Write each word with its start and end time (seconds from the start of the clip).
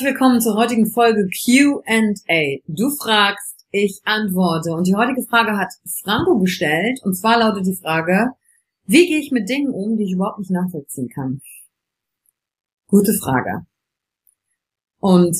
Herzlich 0.00 0.14
willkommen 0.14 0.40
zur 0.40 0.56
heutigen 0.56 0.86
Folge 0.86 1.28
Q&A. 1.28 2.58
Du 2.66 2.88
fragst, 2.88 3.66
ich 3.70 4.00
antworte. 4.04 4.72
Und 4.72 4.86
die 4.86 4.94
heutige 4.94 5.22
Frage 5.24 5.58
hat 5.58 5.74
Franco 6.02 6.38
gestellt. 6.38 7.00
Und 7.02 7.16
zwar 7.16 7.38
lautet 7.38 7.66
die 7.66 7.76
Frage, 7.76 8.30
wie 8.86 9.06
gehe 9.06 9.18
ich 9.18 9.30
mit 9.30 9.50
Dingen 9.50 9.74
um, 9.74 9.98
die 9.98 10.04
ich 10.04 10.12
überhaupt 10.12 10.38
nicht 10.38 10.52
nachvollziehen 10.52 11.10
kann? 11.10 11.42
Gute 12.86 13.12
Frage. 13.12 13.66
Und 15.00 15.36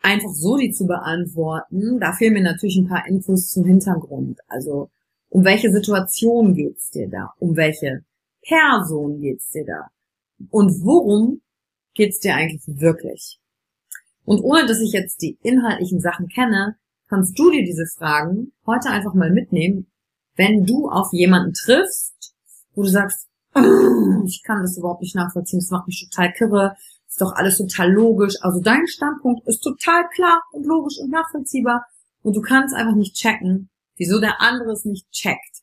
einfach 0.00 0.32
so 0.32 0.58
die 0.58 0.70
zu 0.70 0.86
beantworten, 0.86 1.98
da 1.98 2.12
fehlen 2.12 2.34
mir 2.34 2.42
natürlich 2.42 2.76
ein 2.76 2.88
paar 2.88 3.08
Infos 3.08 3.50
zum 3.50 3.64
Hintergrund. 3.64 4.38
Also, 4.46 4.90
um 5.28 5.44
welche 5.44 5.72
Situation 5.72 6.54
geht's 6.54 6.90
dir 6.90 7.08
da? 7.08 7.32
Um 7.40 7.56
welche 7.56 8.04
Person 8.42 9.20
geht's 9.20 9.50
dir 9.50 9.64
da? 9.64 9.88
Und 10.50 10.84
worum 10.84 11.42
geht's 11.94 12.20
dir 12.20 12.36
eigentlich 12.36 12.62
wirklich? 12.68 13.40
Und 14.24 14.40
ohne 14.40 14.66
dass 14.66 14.80
ich 14.80 14.92
jetzt 14.92 15.22
die 15.22 15.38
inhaltlichen 15.42 16.00
Sachen 16.00 16.28
kenne, 16.28 16.76
kannst 17.08 17.38
du 17.38 17.50
dir 17.50 17.64
diese 17.64 17.86
Fragen 17.86 18.52
heute 18.66 18.88
einfach 18.88 19.14
mal 19.14 19.30
mitnehmen, 19.30 19.86
wenn 20.36 20.64
du 20.64 20.88
auf 20.88 21.12
jemanden 21.12 21.52
triffst, 21.52 22.34
wo 22.74 22.82
du 22.82 22.88
sagst, 22.88 23.28
ich 24.26 24.42
kann 24.42 24.62
das 24.62 24.76
überhaupt 24.76 25.02
nicht 25.02 25.14
nachvollziehen, 25.14 25.60
das 25.60 25.70
macht 25.70 25.86
mich 25.86 26.08
total 26.10 26.32
kirre, 26.32 26.76
ist 27.08 27.20
doch 27.20 27.32
alles 27.34 27.58
total 27.58 27.92
logisch. 27.92 28.34
Also 28.40 28.60
dein 28.60 28.86
Standpunkt 28.88 29.46
ist 29.46 29.60
total 29.60 30.08
klar 30.08 30.42
und 30.52 30.66
logisch 30.66 30.98
und 30.98 31.10
nachvollziehbar 31.10 31.86
und 32.22 32.34
du 32.34 32.40
kannst 32.40 32.74
einfach 32.74 32.96
nicht 32.96 33.14
checken, 33.14 33.70
wieso 33.96 34.18
der 34.20 34.40
andere 34.40 34.72
es 34.72 34.84
nicht 34.84 35.08
checkt. 35.12 35.62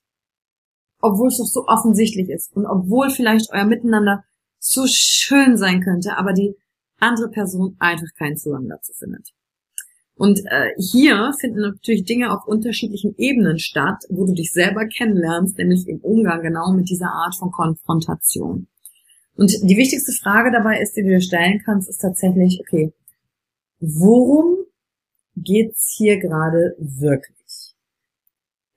Obwohl 1.01 1.27
es 1.27 1.37
doch 1.37 1.45
so 1.45 1.67
offensichtlich 1.67 2.29
ist 2.29 2.55
und 2.55 2.65
obwohl 2.65 3.09
vielleicht 3.09 3.51
euer 3.51 3.65
Miteinander 3.65 4.23
so 4.59 4.85
schön 4.87 5.57
sein 5.57 5.81
könnte, 5.81 6.15
aber 6.15 6.31
die 6.31 6.55
andere 7.01 7.29
Person 7.29 7.75
einfach 7.79 8.07
keinen 8.17 8.37
Zugang 8.37 8.67
dazu 8.67 8.93
findet. 8.93 9.31
Und 10.15 10.39
äh, 10.45 10.69
hier 10.77 11.33
finden 11.39 11.61
natürlich 11.61 12.05
Dinge 12.05 12.31
auf 12.31 12.45
unterschiedlichen 12.45 13.15
Ebenen 13.17 13.57
statt, 13.57 14.03
wo 14.09 14.25
du 14.25 14.33
dich 14.33 14.51
selber 14.51 14.85
kennenlernst, 14.85 15.57
nämlich 15.57 15.87
im 15.87 15.99
Umgang 15.99 16.43
genau 16.43 16.71
mit 16.73 16.89
dieser 16.89 17.11
Art 17.11 17.35
von 17.35 17.51
Konfrontation. 17.51 18.67
Und 19.35 19.51
die 19.63 19.77
wichtigste 19.77 20.11
Frage 20.11 20.51
dabei 20.51 20.79
ist, 20.79 20.95
die 20.95 21.01
du 21.01 21.09
dir 21.09 21.21
stellen 21.21 21.61
kannst, 21.65 21.89
ist 21.89 21.99
tatsächlich, 21.99 22.59
okay, 22.61 22.93
worum 23.79 24.57
geht's 25.35 25.95
hier 25.97 26.19
gerade 26.19 26.75
wirklich? 26.77 27.73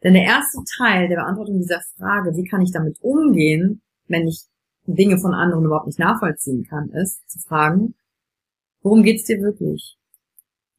Denn 0.02 0.14
der 0.14 0.24
erste 0.24 0.58
Teil 0.78 1.08
der 1.08 1.16
Beantwortung 1.16 1.58
dieser 1.58 1.82
Frage, 1.98 2.36
wie 2.36 2.44
kann 2.44 2.62
ich 2.62 2.72
damit 2.72 2.96
umgehen, 3.00 3.82
wenn 4.06 4.28
ich 4.28 4.44
Dinge 4.86 5.18
von 5.18 5.34
anderen 5.34 5.64
überhaupt 5.64 5.86
nicht 5.86 5.98
nachvollziehen 5.98 6.64
kann, 6.64 6.90
ist 6.90 7.28
zu 7.28 7.38
fragen, 7.38 7.94
Worum 8.84 9.02
geht's 9.02 9.24
dir 9.24 9.40
wirklich? 9.40 9.96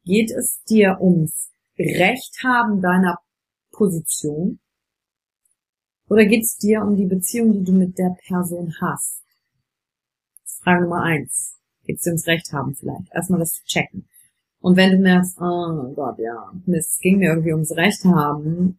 Geht 0.04 0.30
es 0.30 0.62
dir 0.62 0.98
ums 1.00 1.50
Recht 1.76 2.38
haben 2.44 2.80
deiner 2.80 3.18
Position? 3.72 4.60
Oder 6.08 6.24
geht 6.24 6.44
es 6.44 6.56
dir 6.56 6.82
um 6.82 6.96
die 6.96 7.06
Beziehung, 7.06 7.52
die 7.52 7.64
du 7.64 7.72
mit 7.72 7.98
der 7.98 8.16
Person 8.28 8.72
hast? 8.80 9.24
Frage 10.62 10.84
Nummer 10.84 11.02
eins. 11.02 11.58
Geht 11.84 11.96
es 11.96 12.02
dir 12.02 12.10
ums 12.10 12.28
Recht 12.28 12.52
haben 12.52 12.76
vielleicht? 12.76 13.12
Erstmal 13.12 13.40
das 13.40 13.54
zu 13.54 13.64
checken. 13.64 14.08
Und 14.60 14.76
wenn 14.76 14.92
du 14.92 14.98
merkst, 14.98 15.40
oh 15.40 15.92
Gott, 15.96 16.20
ja, 16.20 16.52
es 16.68 17.00
ging 17.00 17.18
mir 17.18 17.30
irgendwie 17.30 17.54
ums 17.54 17.72
Recht 17.72 18.04
haben, 18.04 18.78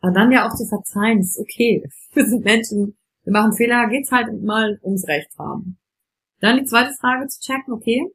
dann 0.00 0.32
ja 0.32 0.48
auch 0.48 0.54
zu 0.56 0.64
verzeihen, 0.64 1.20
ist 1.20 1.38
okay. 1.38 1.86
Wir 2.14 2.26
sind 2.26 2.42
Menschen, 2.42 2.96
wir 3.24 3.32
machen 3.34 3.52
Fehler, 3.52 3.86
geht's 3.88 4.10
halt 4.10 4.42
mal 4.42 4.80
ums 4.82 5.06
Recht 5.06 5.38
haben. 5.38 5.78
Dann 6.40 6.56
die 6.56 6.64
zweite 6.64 6.94
Frage 6.94 7.28
zu 7.28 7.38
checken, 7.40 7.74
okay, 7.74 8.10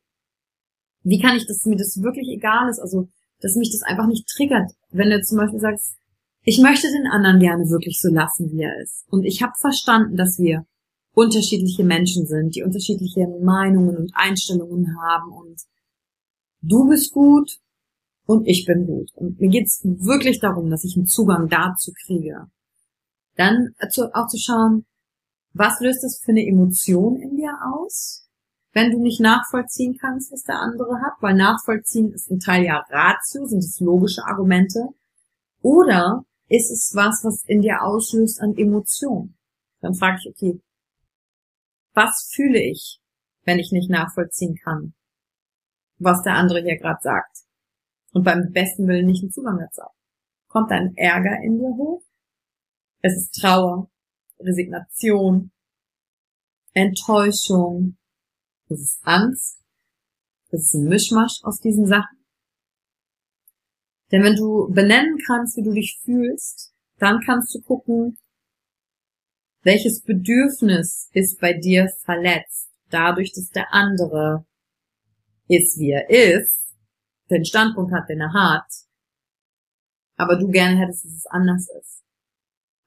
wie 1.04 1.20
kann 1.20 1.36
ich, 1.36 1.48
dass 1.48 1.66
mir 1.66 1.78
das 1.78 2.02
wirklich 2.02 2.28
egal 2.30 2.70
ist, 2.70 2.80
also 2.80 3.08
dass 3.40 3.56
mich 3.56 3.72
das 3.72 3.84
einfach 3.84 4.08
nicht 4.08 4.28
triggert, 4.28 4.72
wenn 4.90 5.10
du 5.10 5.22
zum 5.22 5.38
Beispiel 5.38 5.60
sagst, 5.60 5.96
ich 6.44 6.60
möchte 6.60 6.88
den 6.88 7.08
anderen 7.08 7.40
gerne 7.40 7.70
wirklich 7.70 8.00
so 8.02 8.10
lassen, 8.10 8.52
wie 8.52 8.62
er 8.62 8.82
ist. 8.82 9.06
Und 9.10 9.26
ich 9.26 9.42
habe 9.42 9.54
verstanden, 9.60 10.16
dass 10.16 10.40
wir 10.40 10.66
unterschiedliche 11.14 11.84
Menschen 11.84 12.26
sind, 12.26 12.56
die 12.56 12.64
unterschiedliche 12.64 13.28
Meinungen 13.42 13.98
und 13.98 14.12
Einstellungen 14.14 14.96
haben 15.02 15.32
und 15.32 15.62
du 16.62 16.88
bist 16.88 17.12
gut 17.12 17.60
und 18.26 18.48
ich 18.48 18.66
bin 18.66 18.86
gut. 18.86 19.10
Und 19.16 19.40
mir 19.40 19.50
geht's 19.50 19.82
wirklich 19.84 20.40
darum, 20.40 20.70
dass 20.70 20.84
ich 20.84 20.96
einen 20.96 21.08
Zugang 21.08 21.50
dazu 21.50 21.92
kriege. 22.06 22.48
Dann 23.36 23.74
auch 24.14 24.28
zu 24.28 24.38
schauen, 24.38 24.86
was 25.54 25.80
löst 25.80 26.04
das 26.04 26.20
für 26.24 26.32
eine 26.32 26.46
Emotion 26.46 27.18
in 27.18 27.36
dir 27.36 27.54
aus? 27.74 28.27
Wenn 28.78 28.92
du 28.92 29.00
nicht 29.00 29.20
nachvollziehen 29.20 29.98
kannst, 30.00 30.32
was 30.32 30.44
der 30.44 30.60
andere 30.60 31.02
hat, 31.02 31.14
weil 31.20 31.34
nachvollziehen 31.34 32.14
ist 32.14 32.30
ein 32.30 32.40
Teil 32.40 32.64
ja 32.64 32.86
Ratio, 32.90 33.48
sind 33.48 33.64
es 33.64 33.80
logische 33.80 34.24
Argumente, 34.24 34.90
oder 35.64 36.24
ist 36.48 36.70
es 36.70 36.92
was, 36.94 37.24
was 37.24 37.44
in 37.46 37.62
dir 37.62 37.82
auslöst 37.82 38.40
an 38.40 38.56
Emotionen? 38.56 39.36
Dann 39.82 39.96
frage 39.96 40.20
ich, 40.20 40.30
okay, 40.30 40.62
was 41.96 42.30
fühle 42.32 42.62
ich, 42.62 43.00
wenn 43.46 43.58
ich 43.58 43.72
nicht 43.72 43.90
nachvollziehen 43.90 44.60
kann, 44.64 44.94
was 45.98 46.22
der 46.22 46.36
andere 46.36 46.62
hier 46.62 46.78
gerade 46.78 47.02
sagt 47.02 47.46
und 48.14 48.24
beim 48.24 48.52
besten 48.52 48.88
Willen 48.88 49.08
nicht 49.08 49.24
einen 49.24 49.32
Zugang 49.32 49.58
dazu. 49.58 49.90
Kommt 50.50 50.72
ein 50.72 50.96
Ärger 50.96 51.42
in 51.44 51.58
dir 51.58 51.76
hoch? 51.76 52.04
Es 53.02 53.18
ist 53.18 53.42
Trauer, 53.42 53.90
Resignation, 54.40 55.50
Enttäuschung, 56.74 57.97
es 58.70 58.82
ist 58.82 59.00
Angst, 59.04 59.60
es 60.50 60.66
ist 60.66 60.74
ein 60.76 60.88
Mischmasch 60.88 61.44
aus 61.44 61.60
diesen 61.60 61.86
Sachen. 61.86 62.18
Denn 64.12 64.24
wenn 64.24 64.36
du 64.36 64.72
benennen 64.72 65.18
kannst, 65.26 65.58
wie 65.58 65.64
du 65.64 65.74
dich 65.74 66.00
fühlst, 66.04 66.74
dann 66.98 67.22
kannst 67.26 67.54
du 67.54 67.62
gucken, 67.62 68.18
welches 69.64 70.02
Bedürfnis 70.02 71.10
ist 71.12 71.40
bei 71.42 71.54
dir 71.54 71.90
verletzt, 72.06 72.70
dadurch, 72.90 73.34
dass 73.34 73.50
der 73.50 73.74
andere 73.74 74.46
ist, 75.48 75.78
wie 75.78 75.92
er 75.92 76.10
ist, 76.10 76.74
den 77.30 77.44
Standpunkt 77.44 77.92
hat, 77.94 78.08
den 78.10 78.22
er 78.22 78.34
hat, 78.34 78.68
aber 80.16 80.38
du 80.38 80.48
gerne 80.48 80.78
hättest, 80.78 81.06
dass 81.06 81.12
es 81.12 81.26
anders 81.28 81.68
ist. 81.80 82.04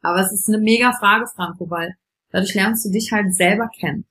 Aber 0.03 0.21
es 0.21 0.33
ist 0.33 0.49
eine 0.49 0.59
mega 0.59 0.93
Frage, 0.93 1.27
Franco, 1.27 1.69
weil 1.69 1.95
dadurch 2.31 2.55
lernst 2.55 2.85
du 2.87 2.91
dich 2.91 3.13
halt 3.13 3.35
selber 3.35 3.69
kennen. 3.69 4.07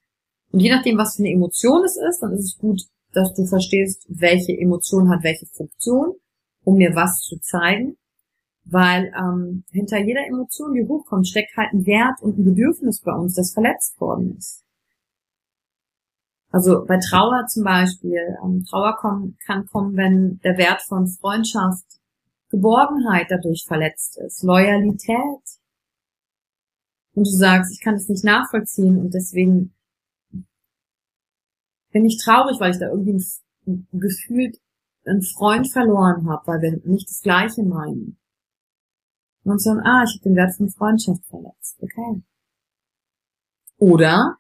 Und 0.52 0.60
je 0.60 0.70
nachdem, 0.70 0.98
was 0.98 1.16
für 1.16 1.24
eine 1.24 1.34
Emotion 1.34 1.84
es 1.84 1.98
ist, 1.98 2.20
dann 2.22 2.34
ist 2.34 2.46
es 2.46 2.58
gut, 2.58 2.82
dass 3.14 3.34
du 3.34 3.46
verstehst, 3.46 4.06
welche 4.08 4.58
Emotion 4.58 5.10
hat 5.10 5.24
welche 5.24 5.46
Funktion, 5.48 6.16
um 6.64 6.78
mir 6.78 6.96
was 6.96 7.20
zu 7.22 7.40
zeigen. 7.40 7.98
Weil 8.66 9.12
ähm, 9.18 9.64
hinter 9.72 9.98
jeder 9.98 10.26
Emotion, 10.28 10.74
die 10.74 10.88
hochkommt, 10.88 11.28
steckt 11.28 11.56
halt 11.58 11.74
ein 11.74 11.86
Wert 11.86 12.22
und 12.22 12.38
ein 12.38 12.46
Bedürfnis 12.46 13.02
bei 13.02 13.14
uns, 13.14 13.36
das 13.36 13.54
verletzt 13.54 14.00
worden 14.00 14.36
ist. 14.38 14.64
Also 16.52 16.84
bei 16.86 16.98
Trauer 16.98 17.46
zum 17.48 17.64
Beispiel, 17.64 18.38
ähm, 18.44 18.64
Trauer 18.68 18.96
kommen, 18.98 19.38
kann 19.46 19.68
kommen, 19.68 19.96
wenn 19.96 20.40
der 20.44 20.58
Wert 20.58 20.82
von 20.82 21.08
Freundschaft, 21.08 21.86
Geborgenheit 22.50 23.28
dadurch 23.30 23.66
verletzt 23.68 24.18
ist, 24.18 24.44
Loyalität. 24.44 25.44
Und 27.14 27.28
du 27.28 27.32
sagst, 27.32 27.72
ich 27.72 27.82
kann 27.82 27.94
das 27.94 28.10
nicht 28.10 28.24
nachvollziehen 28.24 28.98
und 29.00 29.14
deswegen 29.14 29.74
bin 31.92 32.06
ich 32.06 32.22
traurig, 32.24 32.60
weil 32.60 32.72
ich 32.72 32.80
da 32.80 32.88
irgendwie 32.88 33.24
gefühlt 33.92 34.58
einen 35.06 35.22
Freund 35.22 35.72
verloren 35.72 36.30
habe, 36.30 36.46
weil 36.46 36.62
wir 36.62 36.82
nicht 36.84 37.10
das 37.10 37.22
Gleiche 37.22 37.64
meinen. 37.64 38.18
Und 39.44 39.62
so, 39.62 39.72
ah, 39.72 40.04
ich 40.04 40.16
habe 40.16 40.30
den 40.30 40.36
Wert 40.36 40.56
von 40.56 40.70
Freundschaft 40.70 41.26
verletzt. 41.26 41.78
Okay. 41.82 42.22
Oder 43.78 44.38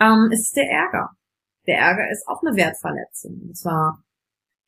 ähm, 0.00 0.30
ist 0.30 0.46
es 0.46 0.50
der 0.52 0.70
Ärger. 0.70 1.10
Der 1.66 1.78
Ärger 1.78 2.10
ist 2.10 2.26
auch 2.28 2.42
eine 2.42 2.56
Wertverletzung. 2.56 3.40
Und 3.48 3.56
zwar, 3.56 4.02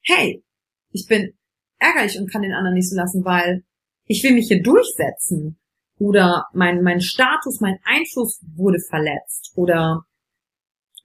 hey, 0.03 0.45
ich 0.91 1.07
bin 1.07 1.33
ärgerlich 1.79 2.19
und 2.19 2.31
kann 2.31 2.43
den 2.43 2.53
anderen 2.53 2.75
nicht 2.75 2.91
so 2.91 2.97
lassen, 2.97 3.25
weil 3.25 3.65
ich 4.05 4.23
will 4.25 4.35
mich 4.35 4.49
hier 4.49 4.63
durchsetzen. 4.63 5.59
Oder 5.99 6.47
mein, 6.53 6.83
mein 6.83 7.01
Status, 7.01 7.61
mein 7.61 7.79
Einfluss 7.85 8.45
wurde 8.57 8.81
verletzt. 8.81 9.53
Oder 9.55 10.05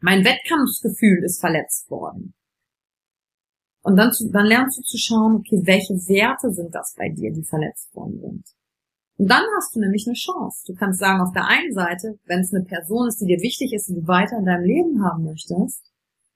mein 0.04 0.26
Wettkampfsgefühl 0.26 1.24
ist 1.24 1.40
verletzt 1.40 1.90
worden. 1.90 2.34
Und 3.84 3.96
dann, 3.96 4.12
dann 4.34 4.46
lernst 4.46 4.78
du 4.78 4.82
zu 4.82 4.98
schauen, 4.98 5.38
okay, 5.38 5.62
welche 5.64 5.94
Werte 5.94 6.52
sind 6.52 6.76
das 6.76 6.94
bei 6.98 7.08
dir, 7.08 7.32
die 7.32 7.46
verletzt 7.46 7.96
worden 7.96 8.20
sind. 8.20 8.44
Und 9.18 9.32
dann 9.32 9.44
hast 9.56 9.74
du 9.74 9.80
nämlich 9.80 10.06
eine 10.06 10.16
Chance. 10.16 10.66
Du 10.68 10.74
kannst 10.74 11.00
sagen, 11.00 11.22
auf 11.22 11.32
der 11.32 11.48
einen 11.48 11.74
Seite, 11.74 12.20
wenn 12.26 12.42
es 12.42 12.54
eine 12.54 12.66
Person 12.66 13.08
ist, 13.08 13.22
die 13.22 13.28
dir 13.28 13.40
wichtig 13.40 13.72
ist, 13.72 13.88
die 13.88 13.94
du 13.94 14.06
weiter 14.06 14.38
in 14.38 14.46
deinem 14.46 14.66
Leben 14.66 15.06
haben 15.06 15.24
möchtest, 15.24 15.90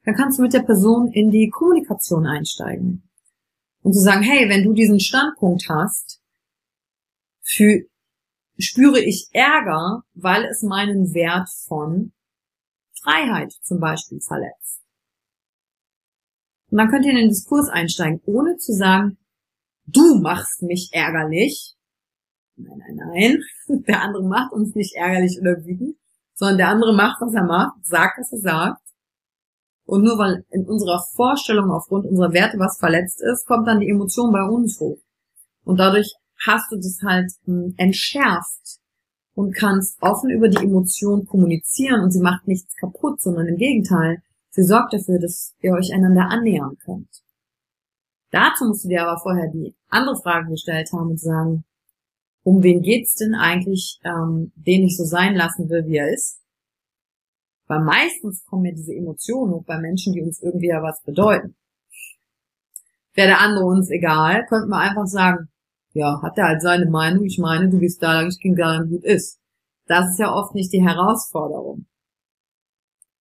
dann 0.06 0.16
kannst 0.16 0.38
du 0.38 0.44
mit 0.44 0.54
der 0.54 0.64
Person 0.64 1.12
in 1.12 1.30
die 1.30 1.50
Kommunikation 1.50 2.26
einsteigen. 2.26 3.10
Und 3.82 3.94
zu 3.94 4.00
sagen, 4.00 4.22
hey, 4.22 4.48
wenn 4.48 4.64
du 4.64 4.72
diesen 4.72 5.02
Standpunkt 5.02 5.68
hast, 5.68 6.22
für, 7.42 7.82
spüre 8.58 9.02
ich 9.02 9.28
Ärger, 9.34 10.04
weil 10.14 10.46
es 10.46 10.64
meinen 10.64 11.14
Wert 11.14 11.50
von 11.68 12.14
Freiheit 13.02 13.54
zum 13.62 13.80
Beispiel 13.80 14.20
verletzt. 14.22 14.82
Und 16.70 16.78
dann 16.78 16.90
könnt 16.90 17.06
ihr 17.06 17.12
in 17.12 17.18
den 17.18 17.30
Diskurs 17.30 17.70
einsteigen, 17.70 18.22
ohne 18.26 18.58
zu 18.58 18.74
sagen, 18.74 19.18
du 19.86 20.20
machst 20.20 20.62
mich 20.62 20.90
ärgerlich, 20.92 21.78
Nein, 22.58 22.80
nein, 22.80 22.96
nein. 22.96 23.84
Der 23.88 24.02
andere 24.02 24.24
macht 24.24 24.52
uns 24.52 24.74
nicht 24.74 24.96
ärgerlich 24.96 25.38
oder 25.40 25.64
wütend, 25.64 25.96
sondern 26.34 26.58
der 26.58 26.70
andere 26.70 26.96
macht, 26.96 27.22
was 27.22 27.34
er 27.34 27.44
macht, 27.44 27.86
sagt, 27.86 28.20
was 28.20 28.32
er 28.32 28.40
sagt. 28.40 28.82
Und 29.86 30.04
nur 30.04 30.18
weil 30.18 30.44
in 30.50 30.66
unserer 30.66 31.02
Vorstellung 31.16 31.72
aufgrund 31.72 32.06
unserer 32.06 32.34
Werte 32.34 32.58
was 32.58 32.80
verletzt 32.80 33.22
ist, 33.22 33.46
kommt 33.46 33.68
dann 33.68 33.80
die 33.80 33.90
Emotion 33.90 34.34
bei 34.34 34.44
uns 34.44 34.80
hoch. 34.80 35.00
Und 35.64 35.80
dadurch 35.80 36.14
hast 36.46 36.72
du 36.72 36.78
das 36.78 37.00
halt 37.04 37.32
hm, 37.46 37.74
entschärft 37.78 38.80
und 39.38 39.54
kannst 39.54 40.02
offen 40.02 40.32
über 40.32 40.50
die 40.50 40.64
Emotion 40.64 41.28
kommunizieren 41.28 42.02
und 42.02 42.10
sie 42.10 42.22
macht 42.22 42.48
nichts 42.48 42.76
kaputt, 42.76 43.22
sondern 43.22 43.46
im 43.46 43.58
Gegenteil, 43.58 44.24
sie 44.50 44.64
sorgt 44.64 44.94
dafür, 44.94 45.20
dass 45.20 45.54
ihr 45.62 45.74
euch 45.74 45.94
einander 45.94 46.28
annähern 46.28 46.76
könnt. 46.84 47.22
Dazu 48.32 48.66
musst 48.66 48.84
du 48.84 48.90
dir 48.90 49.04
aber 49.04 49.20
vorher 49.20 49.48
die 49.52 49.76
andere 49.90 50.20
Frage 50.20 50.50
gestellt 50.50 50.90
haben 50.92 51.12
und 51.12 51.20
sagen, 51.20 51.66
um 52.42 52.64
wen 52.64 52.82
geht's 52.82 53.14
denn 53.14 53.36
eigentlich, 53.36 54.00
ähm, 54.04 54.54
den 54.56 54.86
ich 54.86 54.98
so 54.98 55.04
sein 55.04 55.36
lassen 55.36 55.70
will, 55.70 55.86
wie 55.86 55.98
er 55.98 56.12
ist? 56.12 56.42
Weil 57.68 57.84
meistens 57.84 58.44
kommen 58.44 58.66
ja 58.66 58.72
diese 58.72 58.96
Emotionen 58.96 59.54
hoch 59.54 59.66
bei 59.66 59.78
Menschen, 59.78 60.14
die 60.14 60.24
uns 60.24 60.42
irgendwie 60.42 60.70
ja 60.70 60.82
was 60.82 61.04
bedeuten. 61.04 61.56
Wäre 63.14 63.28
der 63.28 63.42
andere 63.42 63.66
uns 63.66 63.92
egal, 63.92 64.48
könnten 64.48 64.70
wir 64.70 64.80
einfach 64.80 65.06
sagen, 65.06 65.50
ja, 65.94 66.22
hat 66.22 66.38
er 66.38 66.48
halt 66.48 66.62
seine 66.62 66.90
Meinung, 66.90 67.26
ich 67.26 67.40
meine, 67.40 67.70
du 67.70 67.80
gehst 67.80 68.02
da 68.04 68.26
ich 68.28 68.40
gehe 68.40 68.56
da 68.56 68.78
lang, 68.78 68.90
gut 68.90 69.04
ist. 69.04 69.40
Das 69.88 70.12
ist 70.12 70.20
ja 70.20 70.34
oft 70.34 70.54
nicht 70.54 70.74
die 70.74 70.84
Herausforderung. 70.84 71.86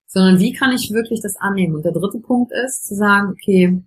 Sondern 0.07 0.41
wie 0.41 0.53
kann 0.53 0.73
ich 0.73 0.91
wirklich 0.93 1.21
das 1.23 1.37
annehmen? 1.37 1.77
Und 1.77 1.85
der 1.85 1.93
dritte 1.93 2.19
Punkt 2.21 2.53
ist, 2.53 2.87
zu 2.87 2.95
sagen, 2.95 3.31
okay, 3.31 3.83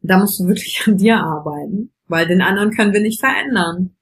da 0.00 0.18
musst 0.18 0.38
du 0.40 0.46
wirklich 0.46 0.82
an 0.86 0.96
dir 0.96 1.18
arbeiten 1.18 1.94
weil 2.06 2.26
den 2.26 2.42
anderen 2.42 2.70
können 2.70 2.92
wir 2.92 3.00
nicht 3.00 3.20
verändern. 3.20 3.96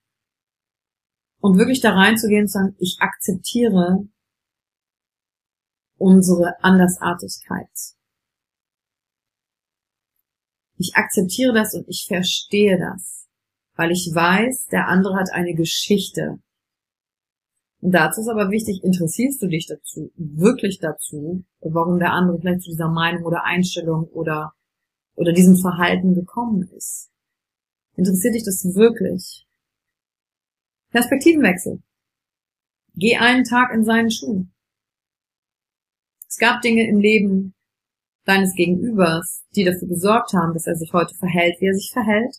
Und 1.41 1.59
wirklich 1.59 1.81
da 1.81 1.93
reinzugehen 1.93 2.43
und 2.43 2.49
zu 2.49 2.59
sagen, 2.59 2.77
ich 2.79 2.99
akzeptiere 3.01 4.09
unsere 5.99 6.63
Andersartigkeit. 6.63 7.71
Ich 10.79 10.95
akzeptiere 10.95 11.53
das 11.53 11.75
und 11.75 11.89
ich 11.89 12.07
verstehe 12.07 12.79
das, 12.79 13.22
weil 13.75 13.91
ich 13.91 14.11
weiß, 14.13 14.67
der 14.67 14.89
andere 14.89 15.17
hat 15.17 15.31
eine 15.33 15.55
Geschichte. 15.55 16.39
Und 17.81 17.93
dazu 17.93 18.21
ist 18.21 18.29
aber 18.29 18.51
wichtig, 18.51 18.83
interessierst 18.85 19.43
du 19.43 19.49
dich 19.49 19.67
dazu, 19.67 20.13
wirklich 20.17 20.79
dazu, 20.79 21.45
warum 21.61 21.99
der 21.99 22.13
andere 22.13 22.39
vielleicht 22.39 22.63
zu 22.63 22.71
dieser 22.71 22.89
Meinung 22.89 23.25
oder 23.25 23.45
Einstellung 23.45 24.05
oder, 24.13 24.53
oder 25.15 25.33
diesem 25.33 25.57
Verhalten 25.57 26.15
gekommen 26.15 26.69
ist. 26.77 27.11
Interessiert 27.97 28.35
dich 28.35 28.45
das 28.45 28.65
wirklich? 28.75 29.47
Perspektivenwechsel. 30.91 31.83
Geh 32.95 33.17
einen 33.17 33.45
Tag 33.45 33.75
in 33.75 33.85
seinen 33.85 34.11
Schuhen. 34.11 34.53
Es 36.29 36.37
gab 36.37 36.61
Dinge 36.63 36.87
im 36.89 37.01
Leben 37.01 37.55
deines 38.25 38.55
Gegenübers, 38.55 39.45
die 39.57 39.65
dafür 39.65 39.89
gesorgt 39.89 40.33
haben, 40.35 40.53
dass 40.55 40.67
er 40.67 40.77
sich 40.77 40.93
heute 40.93 41.15
verhält, 41.15 41.57
wie 41.61 41.67
er 41.67 41.75
sich 41.75 41.91
verhält, 41.93 42.37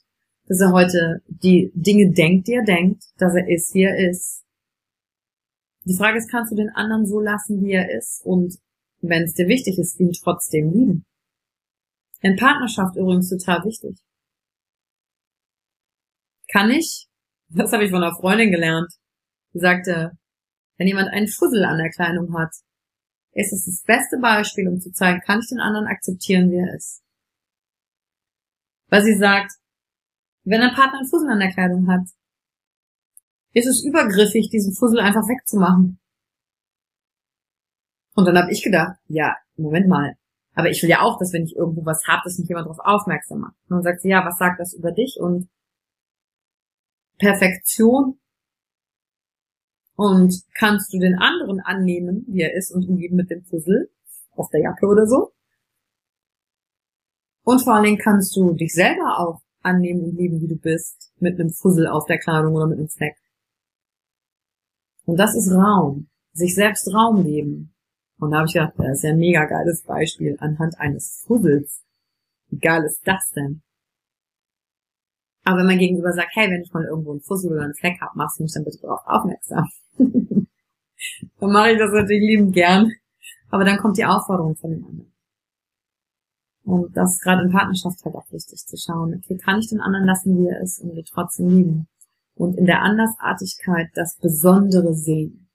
dass 0.47 0.61
er 0.61 0.71
heute 0.71 1.21
die 1.27 1.71
Dinge 1.73 2.11
denkt, 2.11 2.47
die 2.47 2.53
er 2.53 2.63
denkt, 2.63 3.03
dass 3.17 3.33
er 3.35 3.47
ist, 3.47 3.73
wie 3.73 3.83
er 3.83 4.09
ist. 4.09 4.43
Die 5.85 5.95
Frage 5.95 6.17
ist, 6.17 6.29
kannst 6.29 6.51
du 6.51 6.55
den 6.55 6.69
anderen 6.69 7.05
so 7.05 7.19
lassen, 7.19 7.63
wie 7.63 7.73
er 7.73 7.95
ist 7.95 8.21
und 8.25 8.57
wenn 9.01 9.23
es 9.23 9.33
dir 9.33 9.47
wichtig 9.47 9.77
ist, 9.77 9.99
ihn 9.99 10.11
trotzdem 10.11 10.71
lieben? 10.71 11.05
In 12.21 12.37
Partnerschaft 12.37 12.95
übrigens 12.95 13.29
total 13.29 13.63
wichtig. 13.65 13.99
Kann 16.49 16.69
ich? 16.69 17.07
Das 17.49 17.71
habe 17.73 17.83
ich 17.83 17.91
von 17.91 18.01
einer 18.01 18.15
Freundin 18.15 18.51
gelernt. 18.51 18.91
Die 19.53 19.59
sagte, 19.59 20.11
wenn 20.77 20.87
jemand 20.87 21.09
einen 21.09 21.27
Fussel 21.27 21.65
an 21.65 21.77
der 21.77 21.91
Kleidung 21.91 22.33
hat, 22.37 22.53
ist 23.33 23.51
es 23.51 23.65
das 23.65 23.83
beste 23.83 24.17
Beispiel, 24.21 24.67
um 24.67 24.79
zu 24.79 24.91
zeigen, 24.91 25.21
kann 25.21 25.39
ich 25.39 25.49
den 25.49 25.59
anderen 25.59 25.87
akzeptieren, 25.87 26.51
wie 26.51 26.57
er 26.57 26.75
ist. 26.75 27.03
Weil 28.87 29.03
sie 29.03 29.17
sagt, 29.17 29.51
wenn 30.43 30.61
ein 30.61 30.73
Partner 30.73 30.99
einen 30.99 31.09
Fussel 31.09 31.29
an 31.29 31.39
der 31.39 31.51
Kleidung 31.51 31.87
hat, 31.87 32.07
ist 33.53 33.67
es 33.67 33.83
übergriffig, 33.83 34.49
diesen 34.49 34.73
Fussel 34.73 34.99
einfach 34.99 35.27
wegzumachen. 35.27 35.99
Und 38.15 38.25
dann 38.25 38.37
habe 38.37 38.51
ich 38.51 38.63
gedacht, 38.63 38.97
ja, 39.07 39.35
Moment 39.55 39.87
mal. 39.87 40.15
Aber 40.55 40.69
ich 40.69 40.81
will 40.83 40.89
ja 40.89 41.01
auch, 41.01 41.17
dass 41.17 41.33
wenn 41.33 41.45
ich 41.45 41.55
irgendwo 41.55 41.85
was 41.85 42.03
hab, 42.07 42.23
dass 42.23 42.37
mich 42.37 42.47
jemand 42.47 42.65
darauf 42.65 42.79
aufmerksam 42.79 43.39
macht. 43.39 43.55
Und 43.69 43.77
dann 43.77 43.83
sagt 43.83 44.01
sie, 44.01 44.09
ja, 44.09 44.25
was 44.25 44.37
sagt 44.37 44.59
das 44.59 44.73
über 44.73 44.91
dich? 44.91 45.17
Und 45.19 45.49
Perfektion 47.17 48.19
Und 49.95 50.43
kannst 50.55 50.91
du 50.93 50.99
den 50.99 51.15
anderen 51.15 51.59
annehmen, 51.59 52.25
wie 52.27 52.41
er 52.41 52.55
ist 52.55 52.71
und 52.71 52.87
lieben 52.87 53.15
mit 53.15 53.29
dem 53.29 53.43
Fussel 53.43 53.91
auf 54.35 54.49
der 54.49 54.61
Jacke 54.61 54.87
oder 54.87 55.05
so? 55.05 55.33
Und 57.43 57.63
vor 57.63 57.75
allen 57.75 57.83
Dingen 57.83 57.97
kannst 57.97 58.35
du 58.35 58.53
dich 58.53 58.73
selber 58.73 59.19
auch 59.19 59.42
annehmen 59.63 60.03
und 60.03 60.15
lieben, 60.15 60.41
wie 60.41 60.47
du 60.47 60.57
bist, 60.57 61.11
mit 61.19 61.39
einem 61.39 61.49
Fussel 61.49 61.87
auf 61.87 62.05
der 62.05 62.19
Kleidung 62.19 62.53
oder 62.53 62.67
mit 62.67 62.79
einem 62.79 62.89
Fleck. 62.89 63.15
Und 65.05 65.17
das 65.17 65.35
ist 65.35 65.51
Raum. 65.51 66.09
Sich 66.33 66.55
selbst 66.55 66.93
Raum 66.93 67.23
geben. 67.23 67.73
Und 68.19 68.31
da 68.31 68.37
habe 68.37 68.47
ich 68.47 68.53
gedacht, 68.53 68.73
das 68.77 68.97
ist 68.97 69.03
ja 69.03 69.11
ein 69.11 69.17
mega 69.17 69.45
geiles 69.45 69.83
Beispiel 69.83 70.37
anhand 70.39 70.79
eines 70.79 71.23
Fussels. 71.27 71.83
Wie 72.49 72.59
geil 72.59 72.83
ist 72.83 73.01
das 73.05 73.31
denn? 73.35 73.61
Aber 75.43 75.59
wenn 75.59 75.65
mein 75.65 75.79
Gegenüber 75.79 76.13
sagt, 76.13 76.31
hey, 76.33 76.49
wenn 76.49 76.61
ich 76.61 76.71
mal 76.71 76.85
irgendwo 76.85 77.11
einen 77.11 77.21
Fussel 77.21 77.51
oder 77.51 77.63
einen 77.63 77.73
Fleck 77.73 77.99
habe, 77.99 78.17
machst 78.17 78.39
du 78.39 78.43
mich 78.43 78.53
dann 78.53 78.63
bitte 78.63 78.79
darauf 78.81 79.01
aufmerksam. 79.05 79.67
dann 79.97 81.51
mache 81.51 81.71
ich 81.71 81.77
das 81.77 81.91
natürlich 81.91 82.21
liebend 82.21 82.53
gern. 82.53 82.91
Aber 83.49 83.65
dann 83.65 83.77
kommt 83.77 83.97
die 83.97 84.05
Aufforderung 84.05 84.55
von 84.55 84.71
dem 84.71 84.85
anderen. 84.85 85.12
Und 86.65 86.95
das 86.95 87.13
ist 87.13 87.23
gerade 87.23 87.43
in 87.43 87.51
Partnerschaft 87.51 88.03
halt 88.05 88.15
auch 88.15 88.31
wichtig 88.31 88.65
zu 88.65 88.77
schauen. 88.77 89.15
Okay, 89.15 89.37
kann 89.37 89.59
ich 89.59 89.69
den 89.69 89.81
anderen 89.81 90.05
lassen, 90.05 90.37
wie 90.37 90.47
er 90.47 90.61
ist 90.61 90.79
und 90.79 90.95
wir 90.95 91.03
trotzdem 91.03 91.49
lieben? 91.49 91.87
Und 92.35 92.57
in 92.57 92.65
der 92.65 92.81
Andersartigkeit 92.81 93.89
das 93.95 94.17
Besondere 94.17 94.93
sehen. 94.93 95.49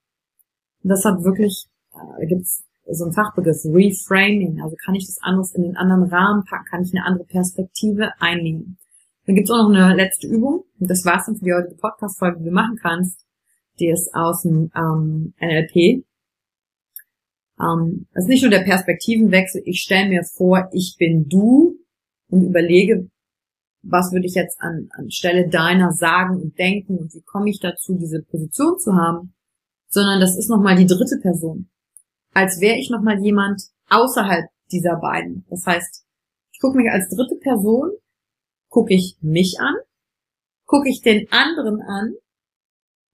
Und 0.83 0.91
das 0.91 1.05
hat 1.05 1.25
wirklich, 1.25 1.67
äh, 1.95 2.27
gibt's 2.27 2.65
so 2.91 3.07
ein 3.07 3.13
Fachbegriff, 3.13 3.65
Reframing. 3.65 4.61
Also 4.63 4.77
kann 4.85 4.95
ich 4.95 5.07
das 5.07 5.19
anderes 5.21 5.55
in 5.55 5.63
den 5.63 5.77
anderen 5.77 6.05
Rahmen 6.05 6.45
packen, 6.45 6.67
kann 6.67 6.83
ich 6.83 6.95
eine 6.95 7.05
andere 7.05 7.27
Perspektive 7.27 8.13
einnehmen. 8.21 8.79
Dann 9.27 9.35
gibt's 9.35 9.51
auch 9.51 9.69
noch 9.69 9.75
eine 9.75 9.95
letzte 9.95 10.27
Übung. 10.27 10.65
Und 10.79 10.91
das 10.91 11.05
war's 11.05 11.27
dann 11.27 11.37
für 11.37 11.45
die 11.45 11.53
heutige 11.53 11.77
Podcast-Folge, 11.77 12.39
die 12.39 12.47
du 12.47 12.51
machen 12.51 12.79
kannst. 12.81 13.25
Die 13.79 13.89
ist 13.89 14.15
aus 14.15 14.43
dem 14.43 14.71
ähm, 14.75 15.35
NLP. 15.41 16.05
Ähm, 17.61 18.07
das 18.13 18.25
ist 18.25 18.29
nicht 18.29 18.43
nur 18.43 18.51
der 18.51 18.65
Perspektivenwechsel. 18.65 19.63
Ich 19.65 19.81
stelle 19.81 20.09
mir 20.09 20.25
vor, 20.25 20.69
ich 20.73 20.97
bin 20.99 21.29
du 21.29 21.79
und 22.31 22.45
überlege, 22.45 23.09
was 23.83 24.13
würde 24.13 24.27
ich 24.27 24.35
jetzt 24.35 24.61
an, 24.61 24.89
an 24.93 25.11
Stelle 25.11 25.49
deiner 25.49 25.93
sagen 25.93 26.41
und 26.41 26.59
denken 26.59 26.99
und 26.99 27.15
wie 27.15 27.23
komme 27.23 27.49
ich 27.51 27.61
dazu, 27.61 27.95
diese 27.95 28.23
Position 28.23 28.79
zu 28.79 28.95
haben, 28.95 29.35
sondern 29.89 30.21
das 30.21 30.37
ist 30.37 30.51
nochmal 30.51 30.77
die 30.77 30.87
dritte 30.87 31.19
Person. 31.23 31.71
Als 32.35 32.61
wäre 32.61 32.77
ich 32.77 32.91
nochmal 32.91 33.23
jemand 33.23 33.63
außerhalb 33.89 34.47
dieser 34.71 34.97
beiden. 34.97 35.47
Das 35.49 35.65
heißt, 35.65 36.05
ich 36.53 36.61
gucke 36.61 36.77
mich 36.77 36.91
als 36.91 37.09
dritte 37.09 37.37
Person 37.37 37.91
gucke 38.69 38.95
ich 38.95 39.17
mich 39.21 39.59
an, 39.61 39.75
gucke 40.67 40.89
ich 40.89 41.01
den 41.01 41.31
anderen 41.33 41.81
an 41.81 42.15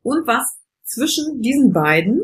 und 0.02 0.26
was 0.26 0.58
zwischen 0.82 1.40
diesen 1.40 1.72
beiden 1.72 2.22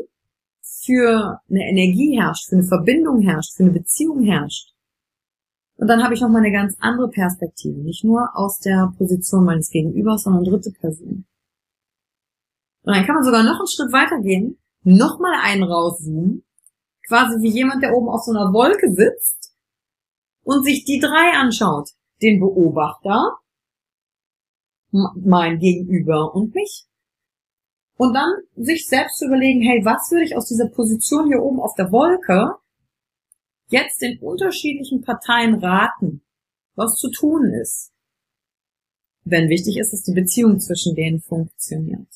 für 0.83 1.39
eine 1.49 1.69
Energie 1.69 2.19
herrscht, 2.19 2.49
für 2.49 2.55
eine 2.55 2.63
Verbindung 2.63 3.21
herrscht, 3.21 3.55
für 3.55 3.63
eine 3.63 3.73
Beziehung 3.73 4.23
herrscht. 4.23 4.73
Und 5.75 5.87
dann 5.87 6.03
habe 6.03 6.13
ich 6.13 6.21
noch 6.21 6.29
mal 6.29 6.39
eine 6.39 6.51
ganz 6.51 6.75
andere 6.79 7.09
Perspektive, 7.09 7.79
nicht 7.79 8.03
nur 8.03 8.29
aus 8.35 8.59
der 8.59 8.93
Position 8.97 9.45
meines 9.45 9.69
Gegenübers, 9.69 10.23
sondern 10.23 10.43
dritte 10.43 10.71
Person. 10.71 11.25
Und 12.83 12.95
dann 12.95 13.05
kann 13.05 13.15
man 13.15 13.23
sogar 13.23 13.43
noch 13.43 13.59
einen 13.59 13.67
Schritt 13.67 13.91
weitergehen, 13.91 14.57
noch 14.83 15.19
mal 15.19 15.33
einen 15.41 15.63
rauszoomen, 15.63 16.43
quasi 17.07 17.41
wie 17.41 17.51
jemand, 17.51 17.83
der 17.83 17.95
oben 17.95 18.09
auf 18.09 18.21
so 18.23 18.31
einer 18.31 18.53
Wolke 18.53 18.91
sitzt 18.93 19.55
und 20.43 20.63
sich 20.63 20.85
die 20.85 20.99
drei 20.99 21.37
anschaut 21.37 21.89
den 22.21 22.39
Beobachter, 22.39 23.37
mein 24.91 25.59
Gegenüber 25.59 26.35
und 26.35 26.53
mich. 26.53 26.85
Und 27.97 28.13
dann 28.13 28.31
sich 28.55 28.87
selbst 28.87 29.19
zu 29.19 29.25
überlegen, 29.25 29.61
hey, 29.61 29.85
was 29.85 30.09
würde 30.11 30.25
ich 30.25 30.35
aus 30.35 30.47
dieser 30.47 30.67
Position 30.67 31.27
hier 31.27 31.41
oben 31.41 31.59
auf 31.59 31.75
der 31.75 31.91
Wolke 31.91 32.55
jetzt 33.67 34.01
den 34.01 34.19
unterschiedlichen 34.19 35.01
Parteien 35.01 35.55
raten, 35.55 36.23
was 36.75 36.95
zu 36.95 37.09
tun 37.09 37.53
ist. 37.53 37.91
Wenn 39.23 39.49
wichtig 39.49 39.77
ist, 39.77 39.93
dass 39.93 40.03
die 40.03 40.13
Beziehung 40.13 40.59
zwischen 40.59 40.95
denen 40.95 41.21
funktioniert. 41.21 42.07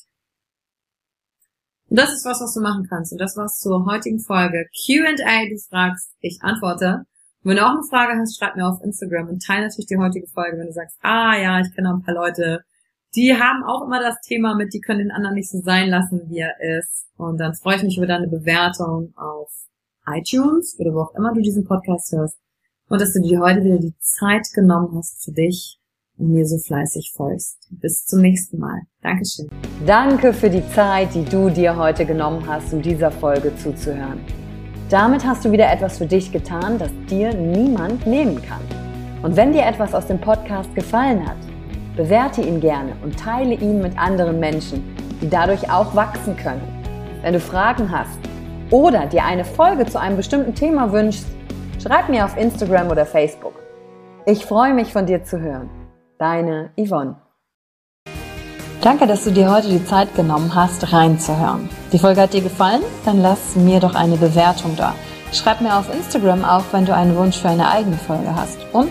Und 1.88 1.98
das 1.98 2.12
ist 2.12 2.24
was, 2.24 2.40
was 2.40 2.54
du 2.54 2.60
machen 2.60 2.86
kannst. 2.88 3.12
Und 3.12 3.18
das 3.18 3.36
war's 3.36 3.58
zur 3.58 3.86
heutigen 3.86 4.20
Folge. 4.20 4.66
Q&A, 4.86 5.48
du 5.48 5.58
fragst, 5.68 6.14
ich 6.20 6.38
antworte. 6.42 7.06
Und 7.42 7.50
wenn 7.50 7.56
du 7.56 7.64
auch 7.64 7.74
eine 7.74 7.84
Frage 7.88 8.18
hast, 8.18 8.36
schreib 8.36 8.56
mir 8.56 8.66
auf 8.66 8.82
Instagram 8.82 9.28
und 9.28 9.44
teile 9.44 9.66
natürlich 9.66 9.86
die 9.86 9.96
heutige 9.96 10.26
Folge, 10.26 10.58
wenn 10.58 10.66
du 10.66 10.72
sagst, 10.72 10.98
ah 11.02 11.36
ja, 11.36 11.60
ich 11.60 11.72
kenne 11.74 11.90
auch 11.90 11.94
ein 11.94 12.02
paar 12.02 12.14
Leute, 12.14 12.64
die 13.14 13.34
haben 13.34 13.64
auch 13.64 13.86
immer 13.86 14.00
das 14.00 14.20
Thema 14.20 14.54
mit, 14.54 14.74
die 14.74 14.80
können 14.80 15.00
den 15.00 15.10
anderen 15.10 15.36
nicht 15.36 15.50
so 15.50 15.60
sein 15.60 15.88
lassen, 15.88 16.22
wie 16.28 16.38
er 16.38 16.78
ist. 16.78 17.06
Und 17.16 17.38
dann 17.38 17.54
freue 17.54 17.76
ich 17.76 17.82
mich 17.82 17.96
über 17.96 18.06
deine 18.06 18.28
Bewertung 18.28 19.14
auf 19.16 19.50
iTunes 20.06 20.76
oder 20.78 20.92
wo 20.92 21.00
auch 21.02 21.14
immer 21.14 21.32
du 21.32 21.40
diesen 21.40 21.64
Podcast 21.64 22.12
hörst. 22.12 22.38
Und 22.88 23.00
dass 23.00 23.12
du 23.12 23.20
dir 23.20 23.40
heute 23.40 23.64
wieder 23.64 23.78
die 23.78 23.96
Zeit 23.98 24.46
genommen 24.54 24.96
hast 24.96 25.24
für 25.24 25.32
dich 25.32 25.78
und 26.18 26.32
mir 26.32 26.46
so 26.46 26.58
fleißig 26.58 27.12
folgst. 27.14 27.58
Bis 27.70 28.04
zum 28.04 28.20
nächsten 28.20 28.58
Mal. 28.58 28.82
Dankeschön. 29.02 29.48
Danke 29.86 30.32
für 30.32 30.50
die 30.50 30.66
Zeit, 30.70 31.14
die 31.14 31.24
du 31.24 31.50
dir 31.50 31.76
heute 31.76 32.06
genommen 32.06 32.46
hast, 32.46 32.72
um 32.72 32.82
dieser 32.82 33.10
Folge 33.10 33.54
zuzuhören. 33.56 34.20
Damit 34.88 35.26
hast 35.26 35.44
du 35.44 35.50
wieder 35.50 35.70
etwas 35.70 35.98
für 35.98 36.06
dich 36.06 36.30
getan, 36.30 36.78
das 36.78 36.90
dir 37.10 37.34
niemand 37.34 38.06
nehmen 38.06 38.40
kann. 38.40 38.62
Und 39.22 39.36
wenn 39.36 39.52
dir 39.52 39.64
etwas 39.64 39.94
aus 39.94 40.06
dem 40.06 40.20
Podcast 40.20 40.72
gefallen 40.74 41.26
hat, 41.26 41.36
bewerte 41.96 42.42
ihn 42.42 42.60
gerne 42.60 42.92
und 43.02 43.18
teile 43.18 43.54
ihn 43.54 43.80
mit 43.80 43.98
anderen 43.98 44.38
Menschen, 44.38 44.94
die 45.20 45.28
dadurch 45.28 45.70
auch 45.70 45.94
wachsen 45.94 46.36
können. 46.36 46.62
Wenn 47.22 47.32
du 47.32 47.40
Fragen 47.40 47.90
hast 47.90 48.18
oder 48.70 49.06
dir 49.06 49.24
eine 49.24 49.44
Folge 49.44 49.86
zu 49.86 49.98
einem 49.98 50.16
bestimmten 50.16 50.54
Thema 50.54 50.92
wünschst, 50.92 51.26
schreib 51.82 52.08
mir 52.08 52.24
auf 52.24 52.36
Instagram 52.36 52.90
oder 52.90 53.06
Facebook. 53.06 53.54
Ich 54.26 54.44
freue 54.44 54.74
mich 54.74 54.92
von 54.92 55.06
dir 55.06 55.24
zu 55.24 55.40
hören. 55.40 55.70
Deine 56.18 56.70
Yvonne. 56.76 57.16
Danke, 58.82 59.06
dass 59.06 59.24
du 59.24 59.30
dir 59.30 59.50
heute 59.50 59.68
die 59.68 59.84
Zeit 59.84 60.14
genommen 60.14 60.54
hast, 60.54 60.92
reinzuhören. 60.92 61.68
Die 61.92 61.98
Folge 61.98 62.20
hat 62.20 62.34
dir 62.34 62.42
gefallen? 62.42 62.82
Dann 63.04 63.20
lass 63.20 63.56
mir 63.56 63.80
doch 63.80 63.94
eine 63.94 64.16
Bewertung 64.16 64.76
da. 64.76 64.94
Schreib 65.32 65.60
mir 65.60 65.76
auf 65.76 65.92
Instagram 65.92 66.44
auch, 66.44 66.62
wenn 66.72 66.86
du 66.86 66.94
einen 66.94 67.16
Wunsch 67.16 67.38
für 67.38 67.48
eine 67.48 67.68
eigene 67.68 67.96
Folge 67.96 68.34
hast. 68.34 68.58
Und 68.72 68.90